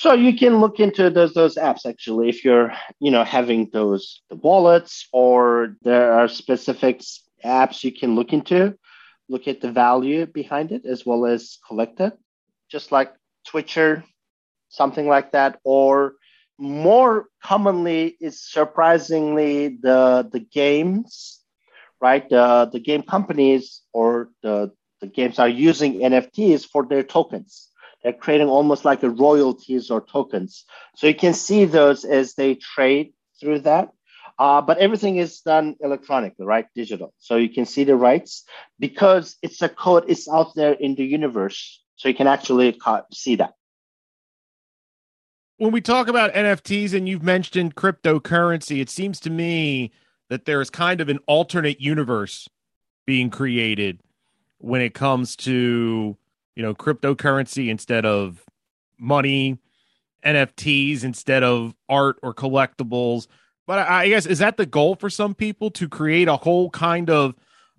So 0.00 0.14
you 0.14 0.34
can 0.34 0.60
look 0.60 0.80
into 0.80 1.10
those 1.10 1.34
those 1.34 1.56
apps 1.56 1.84
actually 1.84 2.30
if 2.30 2.42
you're 2.42 2.72
you 3.00 3.10
know 3.10 3.22
having 3.22 3.68
those 3.70 4.22
the 4.30 4.36
wallets 4.36 5.06
or 5.12 5.76
there 5.82 6.14
are 6.14 6.26
specific 6.26 7.02
apps 7.44 7.84
you 7.84 7.92
can 7.92 8.14
look 8.14 8.32
into, 8.32 8.78
look 9.28 9.46
at 9.46 9.60
the 9.60 9.70
value 9.70 10.24
behind 10.24 10.72
it 10.72 10.86
as 10.86 11.04
well 11.04 11.26
as 11.26 11.58
collect 11.68 12.00
it, 12.00 12.18
just 12.70 12.92
like 12.92 13.12
Twitcher, 13.46 14.02
something 14.70 15.06
like 15.06 15.32
that, 15.32 15.60
or 15.64 16.14
more 16.56 17.26
commonly 17.44 18.16
is 18.22 18.42
surprisingly 18.42 19.76
the 19.82 20.26
the 20.32 20.40
games, 20.40 21.44
right? 22.00 22.26
The 22.26 22.70
the 22.72 22.80
game 22.80 23.02
companies 23.02 23.82
or 23.92 24.30
the 24.42 24.72
the 25.02 25.08
games 25.08 25.38
are 25.38 25.50
using 25.68 26.00
NFTs 26.00 26.64
for 26.64 26.86
their 26.86 27.02
tokens 27.02 27.69
they're 28.02 28.12
creating 28.12 28.48
almost 28.48 28.84
like 28.84 29.02
a 29.02 29.10
royalties 29.10 29.90
or 29.90 30.00
tokens. 30.00 30.64
So 30.96 31.06
you 31.06 31.14
can 31.14 31.34
see 31.34 31.64
those 31.64 32.04
as 32.04 32.34
they 32.34 32.54
trade 32.54 33.12
through 33.38 33.60
that. 33.60 33.90
Uh, 34.38 34.62
but 34.62 34.78
everything 34.78 35.16
is 35.16 35.40
done 35.40 35.76
electronically, 35.80 36.46
right? 36.46 36.66
Digital. 36.74 37.12
So 37.18 37.36
you 37.36 37.50
can 37.50 37.66
see 37.66 37.84
the 37.84 37.94
rights 37.94 38.44
because 38.78 39.36
it's 39.42 39.60
a 39.60 39.68
code, 39.68 40.04
it's 40.08 40.28
out 40.28 40.54
there 40.54 40.72
in 40.72 40.94
the 40.94 41.04
universe. 41.04 41.82
So 41.96 42.08
you 42.08 42.14
can 42.14 42.26
actually 42.26 42.78
see 43.12 43.36
that. 43.36 43.52
When 45.58 45.72
we 45.72 45.82
talk 45.82 46.08
about 46.08 46.32
NFTs 46.32 46.94
and 46.94 47.06
you've 47.06 47.22
mentioned 47.22 47.74
cryptocurrency, 47.74 48.80
it 48.80 48.88
seems 48.88 49.20
to 49.20 49.30
me 49.30 49.92
that 50.30 50.46
there's 50.46 50.70
kind 50.70 51.02
of 51.02 51.10
an 51.10 51.18
alternate 51.26 51.82
universe 51.82 52.48
being 53.04 53.28
created 53.28 54.00
when 54.56 54.80
it 54.80 54.94
comes 54.94 55.36
to 55.36 56.16
you 56.60 56.66
know, 56.66 56.74
cryptocurrency 56.74 57.70
instead 57.70 58.04
of 58.04 58.44
money, 58.98 59.56
NFTs 60.22 61.04
instead 61.04 61.42
of 61.42 61.74
art 61.88 62.18
or 62.22 62.34
collectibles. 62.34 63.28
But 63.66 63.78
I 63.88 64.08
guess 64.08 64.26
is 64.26 64.40
that 64.40 64.58
the 64.58 64.66
goal 64.66 64.94
for 64.94 65.08
some 65.08 65.34
people 65.34 65.70
to 65.70 65.88
create 65.88 66.28
a 66.28 66.36
whole 66.36 66.68
kind 66.68 67.08
of 67.08 67.34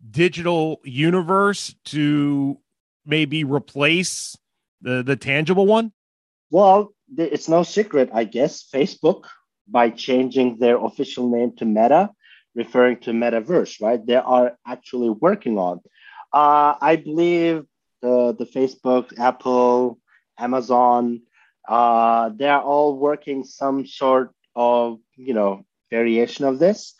digital 0.09 0.81
universe 0.83 1.75
to 1.93 2.57
maybe 3.05 3.43
replace 3.43 4.35
the 4.81 5.03
the 5.03 5.15
tangible 5.15 5.67
one? 5.67 5.91
Well, 6.49 6.95
it's 7.15 7.47
no 7.47 7.61
secret, 7.61 8.09
I 8.11 8.23
guess. 8.23 8.67
Facebook, 8.67 9.25
by 9.67 9.91
changing 9.91 10.57
their 10.57 10.83
official 10.83 11.29
name 11.29 11.55
to 11.57 11.65
Meta, 11.65 12.09
referring 12.55 12.97
to 13.01 13.11
metaverse, 13.11 13.79
right? 13.79 14.03
They 14.03 14.15
are 14.15 14.57
actually 14.65 15.11
working 15.11 15.59
on. 15.59 15.81
Uh, 16.33 16.73
I 16.81 16.95
believe 16.95 17.65
the, 18.01 18.35
the 18.37 18.45
Facebook, 18.45 19.17
Apple, 19.19 19.99
Amazon, 20.37 21.21
uh, 21.67 22.29
they're 22.35 22.61
all 22.61 22.97
working 22.97 23.43
some 23.43 23.85
sort 23.85 24.33
of, 24.55 24.99
you 25.15 25.33
know, 25.33 25.65
variation 25.89 26.45
of 26.45 26.59
this. 26.59 26.93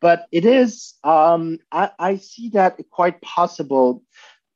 But 0.00 0.26
it 0.30 0.44
is, 0.44 0.94
um, 1.04 1.58
I, 1.72 1.90
I 1.98 2.16
see 2.16 2.50
that 2.50 2.78
quite 2.90 3.20
possible, 3.20 4.02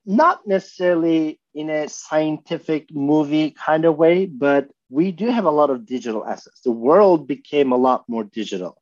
not 0.07 0.47
necessarily 0.47 1.41
in 1.55 1.69
a 1.69 1.89
scientific 1.89 2.95
movie 2.95 3.51
kind 3.51 3.85
of 3.85 3.97
way, 3.97 4.27
but 4.27 4.69
we 4.89 5.11
do 5.13 5.27
have 5.31 5.45
a 5.45 5.51
lot 5.51 5.71
of 5.71 5.87
digital 5.87 6.25
assets. 6.25 6.61
The 6.61 6.71
world 6.71 7.27
became 7.27 7.73
a 7.73 7.77
lot 7.77 8.05
more 8.09 8.25
digital. 8.25 8.82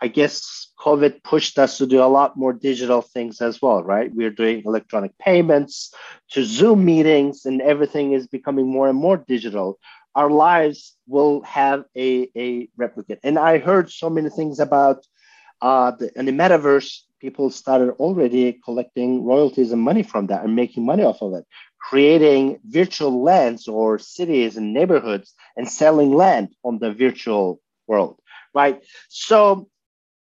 I 0.00 0.08
guess 0.08 0.72
COVID 0.78 1.22
pushed 1.22 1.58
us 1.58 1.78
to 1.78 1.86
do 1.86 2.02
a 2.02 2.04
lot 2.04 2.36
more 2.36 2.52
digital 2.52 3.00
things 3.00 3.40
as 3.40 3.62
well, 3.62 3.82
right? 3.82 4.14
We're 4.14 4.30
doing 4.30 4.62
electronic 4.64 5.16
payments 5.18 5.94
to 6.32 6.44
Zoom 6.44 6.84
meetings, 6.84 7.46
and 7.46 7.62
everything 7.62 8.12
is 8.12 8.26
becoming 8.26 8.66
more 8.66 8.88
and 8.88 8.98
more 8.98 9.16
digital. 9.16 9.78
Our 10.14 10.30
lives 10.30 10.94
will 11.06 11.42
have 11.42 11.84
a, 11.96 12.30
a 12.36 12.68
replicate. 12.76 13.20
And 13.22 13.38
I 13.38 13.58
heard 13.58 13.90
so 13.90 14.10
many 14.10 14.28
things 14.28 14.60
about 14.60 15.06
uh, 15.62 15.92
the, 15.92 16.10
in 16.18 16.26
the 16.26 16.32
metaverse, 16.32 17.00
people 17.18 17.50
started 17.50 17.92
already 17.92 18.60
collecting 18.64 19.24
royalties 19.24 19.72
and 19.72 19.80
money 19.80 20.02
from 20.02 20.26
that 20.26 20.44
and 20.44 20.54
making 20.54 20.84
money 20.84 21.02
off 21.02 21.22
of 21.22 21.32
it, 21.32 21.46
creating 21.80 22.60
virtual 22.64 23.22
lands 23.22 23.66
or 23.66 23.98
cities 23.98 24.58
and 24.58 24.74
neighborhoods 24.74 25.34
and 25.56 25.66
selling 25.66 26.14
land 26.14 26.48
on 26.62 26.78
the 26.78 26.92
virtual 26.92 27.60
world 27.86 28.20
right? 28.56 28.82
So 29.10 29.68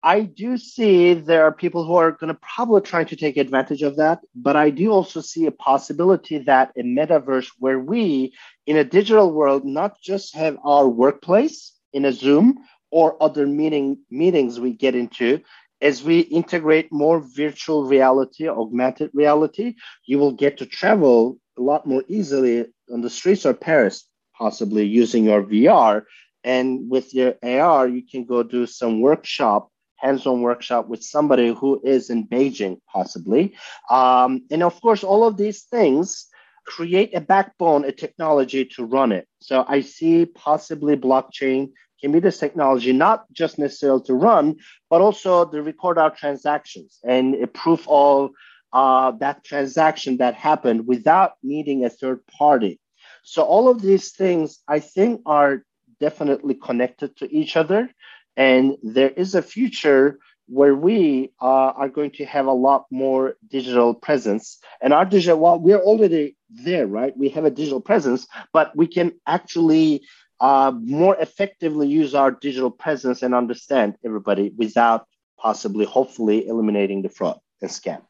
I 0.05 0.23
do 0.23 0.57
see 0.57 1.13
there 1.13 1.45
are 1.45 1.53
people 1.53 1.85
who 1.85 1.95
are 1.95 2.11
going 2.11 2.27
to 2.27 2.39
probably 2.41 2.81
try 2.81 3.05
to 3.05 3.15
take 3.15 3.37
advantage 3.37 3.83
of 3.83 3.95
that, 3.95 4.19
but 4.35 4.57
I 4.57 4.69
do 4.69 4.91
also 4.91 5.21
see 5.21 5.45
a 5.45 5.51
possibility 5.51 6.39
that 6.39 6.73
a 6.77 6.83
metaverse 6.83 7.47
where 7.57 7.79
we, 7.79 8.33
in 8.67 8.75
a 8.75 8.83
digital 8.83 9.31
world, 9.31 9.63
not 9.63 10.01
just 10.01 10.35
have 10.35 10.57
our 10.65 10.89
workplace 10.89 11.71
in 11.93 12.03
a 12.03 12.11
Zoom 12.11 12.59
or 12.91 13.21
other 13.23 13.47
meeting 13.47 13.99
meetings 14.11 14.59
we 14.59 14.73
get 14.73 14.93
into, 14.93 15.41
as 15.81 16.03
we 16.03 16.19
integrate 16.19 16.91
more 16.91 17.21
virtual 17.21 17.85
reality, 17.85 18.49
augmented 18.49 19.09
reality, 19.13 19.75
you 20.05 20.19
will 20.19 20.33
get 20.33 20.57
to 20.57 20.65
travel 20.65 21.37
a 21.57 21.61
lot 21.61 21.87
more 21.87 22.03
easily 22.09 22.65
on 22.91 23.01
the 23.01 23.09
streets 23.09 23.45
of 23.45 23.59
Paris, 23.59 24.05
possibly 24.37 24.85
using 24.85 25.23
your 25.23 25.43
VR. 25.43 26.03
And 26.43 26.89
with 26.89 27.13
your 27.13 27.35
AR, 27.41 27.87
you 27.87 28.03
can 28.05 28.25
go 28.25 28.43
do 28.43 28.65
some 28.65 28.99
workshop 28.99 29.69
hands-on 30.03 30.41
workshop 30.41 30.87
with 30.87 31.01
somebody 31.03 31.53
who 31.53 31.81
is 31.83 32.09
in 32.09 32.27
Beijing, 32.27 32.79
possibly. 32.91 33.55
Um, 33.89 34.45
and 34.51 34.61
of 34.63 34.79
course, 34.81 35.03
all 35.03 35.25
of 35.25 35.37
these 35.37 35.61
things 35.63 36.27
create 36.65 37.15
a 37.15 37.21
backbone, 37.21 37.85
a 37.85 37.91
technology 37.91 38.65
to 38.65 38.85
run 38.85 39.11
it. 39.11 39.27
So 39.39 39.65
I 39.67 39.81
see 39.81 40.25
possibly 40.25 40.95
blockchain 40.95 41.71
can 42.01 42.11
be 42.11 42.19
this 42.19 42.39
technology, 42.39 42.91
not 42.91 43.31
just 43.31 43.57
necessarily 43.57 44.03
to 44.03 44.13
run, 44.13 44.57
but 44.89 45.01
also 45.01 45.45
to 45.45 45.61
record 45.61 45.97
our 45.97 46.11
transactions 46.11 46.99
and 47.03 47.35
a 47.35 47.47
proof 47.47 47.87
of 47.87 48.31
uh, 48.73 49.11
that 49.19 49.43
transaction 49.43 50.17
that 50.17 50.33
happened 50.35 50.87
without 50.87 51.33
needing 51.43 51.85
a 51.85 51.89
third 51.89 52.19
party. 52.27 52.79
So 53.23 53.43
all 53.43 53.69
of 53.69 53.81
these 53.81 54.11
things, 54.11 54.59
I 54.67 54.79
think, 54.79 55.21
are 55.25 55.63
definitely 55.99 56.55
connected 56.55 57.15
to 57.17 57.25
each 57.33 57.55
other. 57.55 57.89
And 58.35 58.77
there 58.81 59.09
is 59.09 59.35
a 59.35 59.41
future 59.41 60.19
where 60.47 60.75
we 60.75 61.31
uh, 61.41 61.45
are 61.45 61.89
going 61.89 62.11
to 62.11 62.25
have 62.25 62.47
a 62.47 62.53
lot 62.53 62.85
more 62.91 63.35
digital 63.49 63.93
presence. 63.93 64.59
And 64.81 64.93
our 64.93 65.05
digital, 65.05 65.39
well, 65.39 65.59
we're 65.59 65.79
already 65.79 66.35
there, 66.49 66.85
right? 66.85 67.15
We 67.17 67.29
have 67.29 67.45
a 67.45 67.51
digital 67.51 67.81
presence, 67.81 68.27
but 68.51 68.75
we 68.75 68.87
can 68.87 69.13
actually 69.25 70.03
uh, 70.39 70.73
more 70.75 71.15
effectively 71.17 71.87
use 71.87 72.13
our 72.13 72.31
digital 72.31 72.71
presence 72.71 73.23
and 73.23 73.33
understand 73.33 73.95
everybody 74.03 74.51
without 74.57 75.07
possibly, 75.37 75.85
hopefully, 75.85 76.47
eliminating 76.47 77.01
the 77.01 77.09
fraud 77.09 77.39
and 77.61 77.69
scam. 77.69 78.01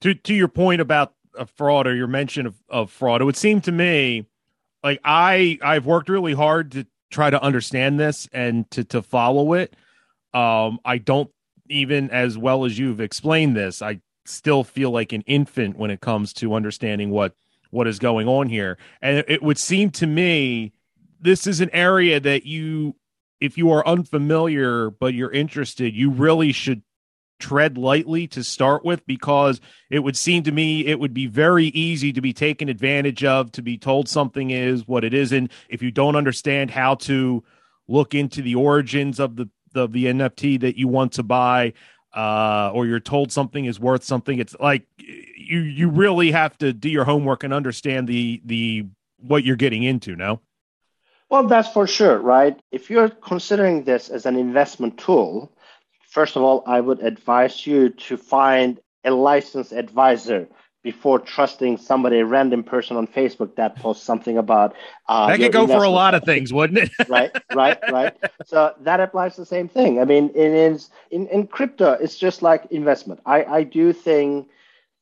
To 0.00 0.14
to 0.14 0.34
your 0.34 0.48
point 0.48 0.80
about 0.80 1.14
a 1.38 1.46
fraud 1.46 1.86
or 1.86 1.94
your 1.94 2.08
mention 2.08 2.46
of, 2.46 2.56
of 2.68 2.90
fraud, 2.90 3.20
it 3.20 3.24
would 3.24 3.36
seem 3.36 3.60
to 3.62 3.72
me 3.72 4.26
like 4.82 5.00
I 5.04 5.58
I've 5.62 5.86
worked 5.86 6.08
really 6.08 6.34
hard 6.34 6.72
to 6.72 6.86
try 7.10 7.30
to 7.30 7.42
understand 7.42 7.98
this 7.98 8.28
and 8.32 8.70
to 8.70 8.84
to 8.84 9.02
follow 9.02 9.52
it. 9.54 9.74
Um, 10.32 10.78
I 10.84 10.98
don't 10.98 11.30
even 11.68 12.10
as 12.10 12.38
well 12.38 12.64
as 12.64 12.78
you've 12.78 13.00
explained 13.00 13.56
this. 13.56 13.82
I 13.82 14.00
still 14.24 14.64
feel 14.64 14.90
like 14.90 15.12
an 15.12 15.22
infant 15.22 15.76
when 15.76 15.90
it 15.90 16.00
comes 16.00 16.32
to 16.34 16.54
understanding 16.54 17.10
what 17.10 17.34
what 17.70 17.86
is 17.86 17.98
going 17.98 18.28
on 18.28 18.48
here. 18.48 18.78
And 19.00 19.24
it 19.28 19.42
would 19.42 19.58
seem 19.58 19.90
to 19.92 20.06
me 20.06 20.72
this 21.20 21.46
is 21.46 21.60
an 21.60 21.70
area 21.72 22.20
that 22.20 22.46
you 22.46 22.96
if 23.40 23.56
you 23.56 23.70
are 23.70 23.86
unfamiliar 23.86 24.90
but 24.90 25.14
you're 25.14 25.32
interested, 25.32 25.94
you 25.94 26.10
really 26.10 26.52
should 26.52 26.82
tread 27.40 27.76
lightly 27.76 28.26
to 28.28 28.44
start 28.44 28.84
with 28.84 29.04
because 29.06 29.60
it 29.88 30.00
would 30.00 30.16
seem 30.16 30.42
to 30.44 30.52
me 30.52 30.86
it 30.86 31.00
would 31.00 31.14
be 31.14 31.26
very 31.26 31.66
easy 31.66 32.12
to 32.12 32.20
be 32.20 32.32
taken 32.32 32.68
advantage 32.68 33.24
of 33.24 33.50
to 33.52 33.62
be 33.62 33.78
told 33.78 34.08
something 34.08 34.50
is 34.50 34.86
what 34.86 35.04
it 35.04 35.14
isn't. 35.14 35.50
If 35.68 35.82
you 35.82 35.90
don't 35.90 36.16
understand 36.16 36.70
how 36.70 36.96
to 36.96 37.42
look 37.88 38.14
into 38.14 38.42
the 38.42 38.54
origins 38.54 39.18
of 39.18 39.36
the 39.36 39.48
of 39.74 39.92
the 39.92 40.06
NFT 40.06 40.60
that 40.60 40.76
you 40.76 40.88
want 40.88 41.12
to 41.12 41.22
buy 41.22 41.72
uh, 42.14 42.70
or 42.74 42.86
you're 42.86 43.00
told 43.00 43.30
something 43.30 43.64
is 43.64 43.78
worth 43.78 44.02
something 44.02 44.38
it's 44.38 44.56
like 44.58 44.86
you 44.98 45.60
you 45.60 45.88
really 45.88 46.32
have 46.32 46.56
to 46.58 46.72
do 46.72 46.88
your 46.88 47.04
homework 47.04 47.44
and 47.44 47.54
understand 47.54 48.08
the 48.08 48.40
the 48.44 48.86
what 49.18 49.44
you're 49.44 49.56
getting 49.56 49.82
into 49.82 50.16
no? 50.16 50.40
Well 51.28 51.46
that's 51.46 51.68
for 51.68 51.86
sure 51.86 52.18
right? 52.18 52.58
If 52.72 52.90
you're 52.90 53.08
considering 53.10 53.84
this 53.84 54.08
as 54.08 54.26
an 54.26 54.36
investment 54.36 54.98
tool 54.98 55.52
first 56.10 56.36
of 56.36 56.42
all, 56.42 56.62
I 56.66 56.80
would 56.80 57.00
advise 57.00 57.66
you 57.66 57.88
to 57.90 58.16
find 58.16 58.78
a 59.04 59.10
licensed 59.10 59.72
advisor 59.72 60.48
before 60.82 61.18
trusting 61.18 61.76
somebody, 61.76 62.18
a 62.18 62.24
random 62.24 62.62
person 62.62 62.96
on 62.96 63.06
Facebook 63.06 63.54
that 63.56 63.76
posts 63.76 64.02
something 64.02 64.38
about. 64.38 64.74
Uh, 65.08 65.26
that 65.28 65.38
could 65.38 65.52
go 65.52 65.66
for 65.66 65.82
a 65.82 65.90
lot 65.90 66.14
of 66.14 66.24
things, 66.24 66.52
wouldn't 66.52 66.78
it? 66.78 66.90
right, 67.08 67.30
right, 67.54 67.78
right. 67.90 68.16
So 68.46 68.74
that 68.80 69.00
applies 69.00 69.36
the 69.36 69.44
same 69.44 69.68
thing. 69.68 70.00
I 70.00 70.04
mean, 70.04 70.30
in 70.30 70.78
in 71.10 71.26
in 71.28 71.46
crypto, 71.46 71.92
it's 71.92 72.16
just 72.16 72.42
like 72.42 72.66
investment. 72.70 73.20
I 73.26 73.44
I 73.44 73.62
do 73.62 73.92
think 73.92 74.48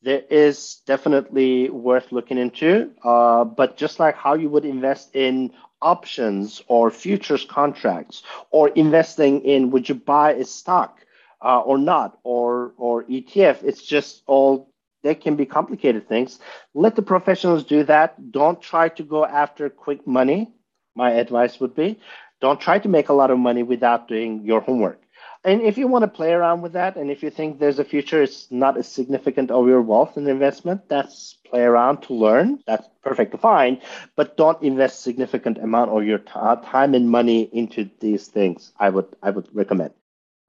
there 0.02 0.22
is 0.30 0.76
definitely 0.86 1.68
worth 1.70 2.12
looking 2.12 2.38
into. 2.38 2.90
Uh, 3.02 3.44
but 3.44 3.76
just 3.76 3.98
like 3.98 4.16
how 4.16 4.34
you 4.34 4.48
would 4.48 4.64
invest 4.64 5.14
in 5.14 5.52
options 5.80 6.62
or 6.68 6.90
futures 6.90 7.44
contracts 7.44 8.22
or 8.50 8.68
investing 8.70 9.40
in 9.42 9.70
would 9.70 9.88
you 9.88 9.94
buy 9.94 10.32
a 10.32 10.44
stock 10.44 10.98
uh, 11.44 11.60
or 11.60 11.78
not 11.78 12.18
or 12.24 12.72
or 12.78 13.04
ETF 13.04 13.62
it's 13.62 13.82
just 13.84 14.22
all 14.26 14.72
they 15.04 15.14
can 15.14 15.36
be 15.36 15.46
complicated 15.46 16.08
things. 16.08 16.40
Let 16.74 16.96
the 16.96 17.02
professionals 17.02 17.62
do 17.62 17.84
that. 17.84 18.32
Don't 18.32 18.60
try 18.60 18.88
to 18.88 19.04
go 19.04 19.24
after 19.24 19.70
quick 19.70 20.06
money 20.06 20.52
my 20.96 21.12
advice 21.12 21.60
would 21.60 21.76
be. 21.76 22.00
Don't 22.40 22.60
try 22.60 22.80
to 22.80 22.88
make 22.88 23.08
a 23.08 23.12
lot 23.12 23.30
of 23.30 23.38
money 23.38 23.62
without 23.62 24.08
doing 24.08 24.44
your 24.44 24.60
homework 24.60 25.00
and 25.48 25.62
if 25.62 25.78
you 25.78 25.88
want 25.88 26.02
to 26.02 26.08
play 26.08 26.32
around 26.32 26.60
with 26.60 26.74
that 26.74 26.96
and 26.96 27.10
if 27.10 27.22
you 27.22 27.30
think 27.30 27.58
there's 27.58 27.78
a 27.78 27.84
future 27.84 28.22
it's 28.22 28.46
not 28.50 28.76
as 28.76 28.86
significant 28.86 29.50
of 29.50 29.66
your 29.66 29.80
wealth 29.80 30.16
and 30.16 30.28
investment 30.28 30.88
that's 30.88 31.36
play 31.48 31.62
around 31.62 32.02
to 32.02 32.12
learn. 32.12 32.62
That's 32.66 32.86
perfectly 33.02 33.38
fine 33.38 33.80
but 34.16 34.36
don't 34.36 34.62
invest 34.62 35.00
significant 35.00 35.56
amount 35.58 35.90
of 35.90 36.04
your 36.04 36.18
t- 36.18 36.32
time 36.74 36.94
and 36.94 37.10
money 37.10 37.42
into 37.60 37.88
these 38.00 38.26
things 38.28 38.72
i 38.78 38.88
would 38.90 39.08
i 39.22 39.30
would 39.30 39.48
recommend. 39.54 39.92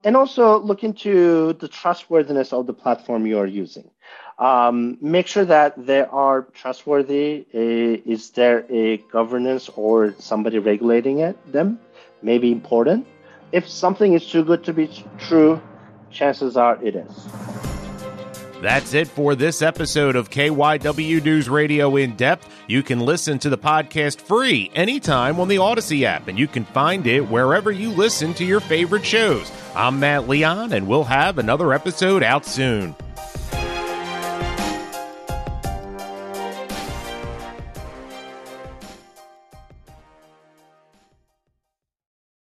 And 0.04 0.16
also 0.16 0.58
look 0.58 0.82
into 0.84 1.52
the 1.54 1.68
trustworthiness 1.68 2.52
of 2.52 2.66
the 2.66 2.72
platform 2.72 3.26
you 3.26 3.38
are 3.38 3.46
using. 3.46 3.90
Um, 4.38 4.96
make 5.02 5.26
sure 5.26 5.44
that 5.44 5.74
they 5.86 6.00
are 6.00 6.42
trustworthy 6.54 7.44
uh, 7.54 8.10
is 8.14 8.30
there 8.30 8.64
a 8.70 8.96
governance 9.16 9.68
or 9.76 10.14
somebody 10.18 10.58
regulating 10.58 11.18
it 11.18 11.36
them? 11.52 11.78
May 12.22 12.38
be 12.38 12.50
important 12.50 13.06
if 13.52 13.68
something 13.68 14.14
is 14.14 14.26
too 14.26 14.44
good 14.44 14.64
to 14.64 14.72
be 14.72 14.90
true, 15.18 15.60
chances 16.10 16.56
are 16.56 16.82
it 16.84 16.96
is. 16.96 17.28
That's 18.60 18.92
it 18.92 19.08
for 19.08 19.34
this 19.34 19.62
episode 19.62 20.16
of 20.16 20.28
KYW 20.28 21.24
News 21.24 21.48
Radio 21.48 21.96
in 21.96 22.14
depth. 22.14 22.46
You 22.66 22.82
can 22.82 23.00
listen 23.00 23.38
to 23.38 23.48
the 23.48 23.56
podcast 23.56 24.20
free 24.20 24.70
anytime 24.74 25.40
on 25.40 25.48
the 25.48 25.56
Audacy 25.56 26.02
app, 26.02 26.28
and 26.28 26.38
you 26.38 26.46
can 26.46 26.66
find 26.66 27.06
it 27.06 27.22
wherever 27.22 27.70
you 27.70 27.90
listen 27.90 28.34
to 28.34 28.44
your 28.44 28.60
favorite 28.60 29.04
shows. 29.04 29.50
I'm 29.74 29.98
Matt 29.98 30.28
Leon, 30.28 30.74
and 30.74 30.86
we'll 30.86 31.04
have 31.04 31.38
another 31.38 31.72
episode 31.72 32.22
out 32.22 32.44
soon. 32.44 32.94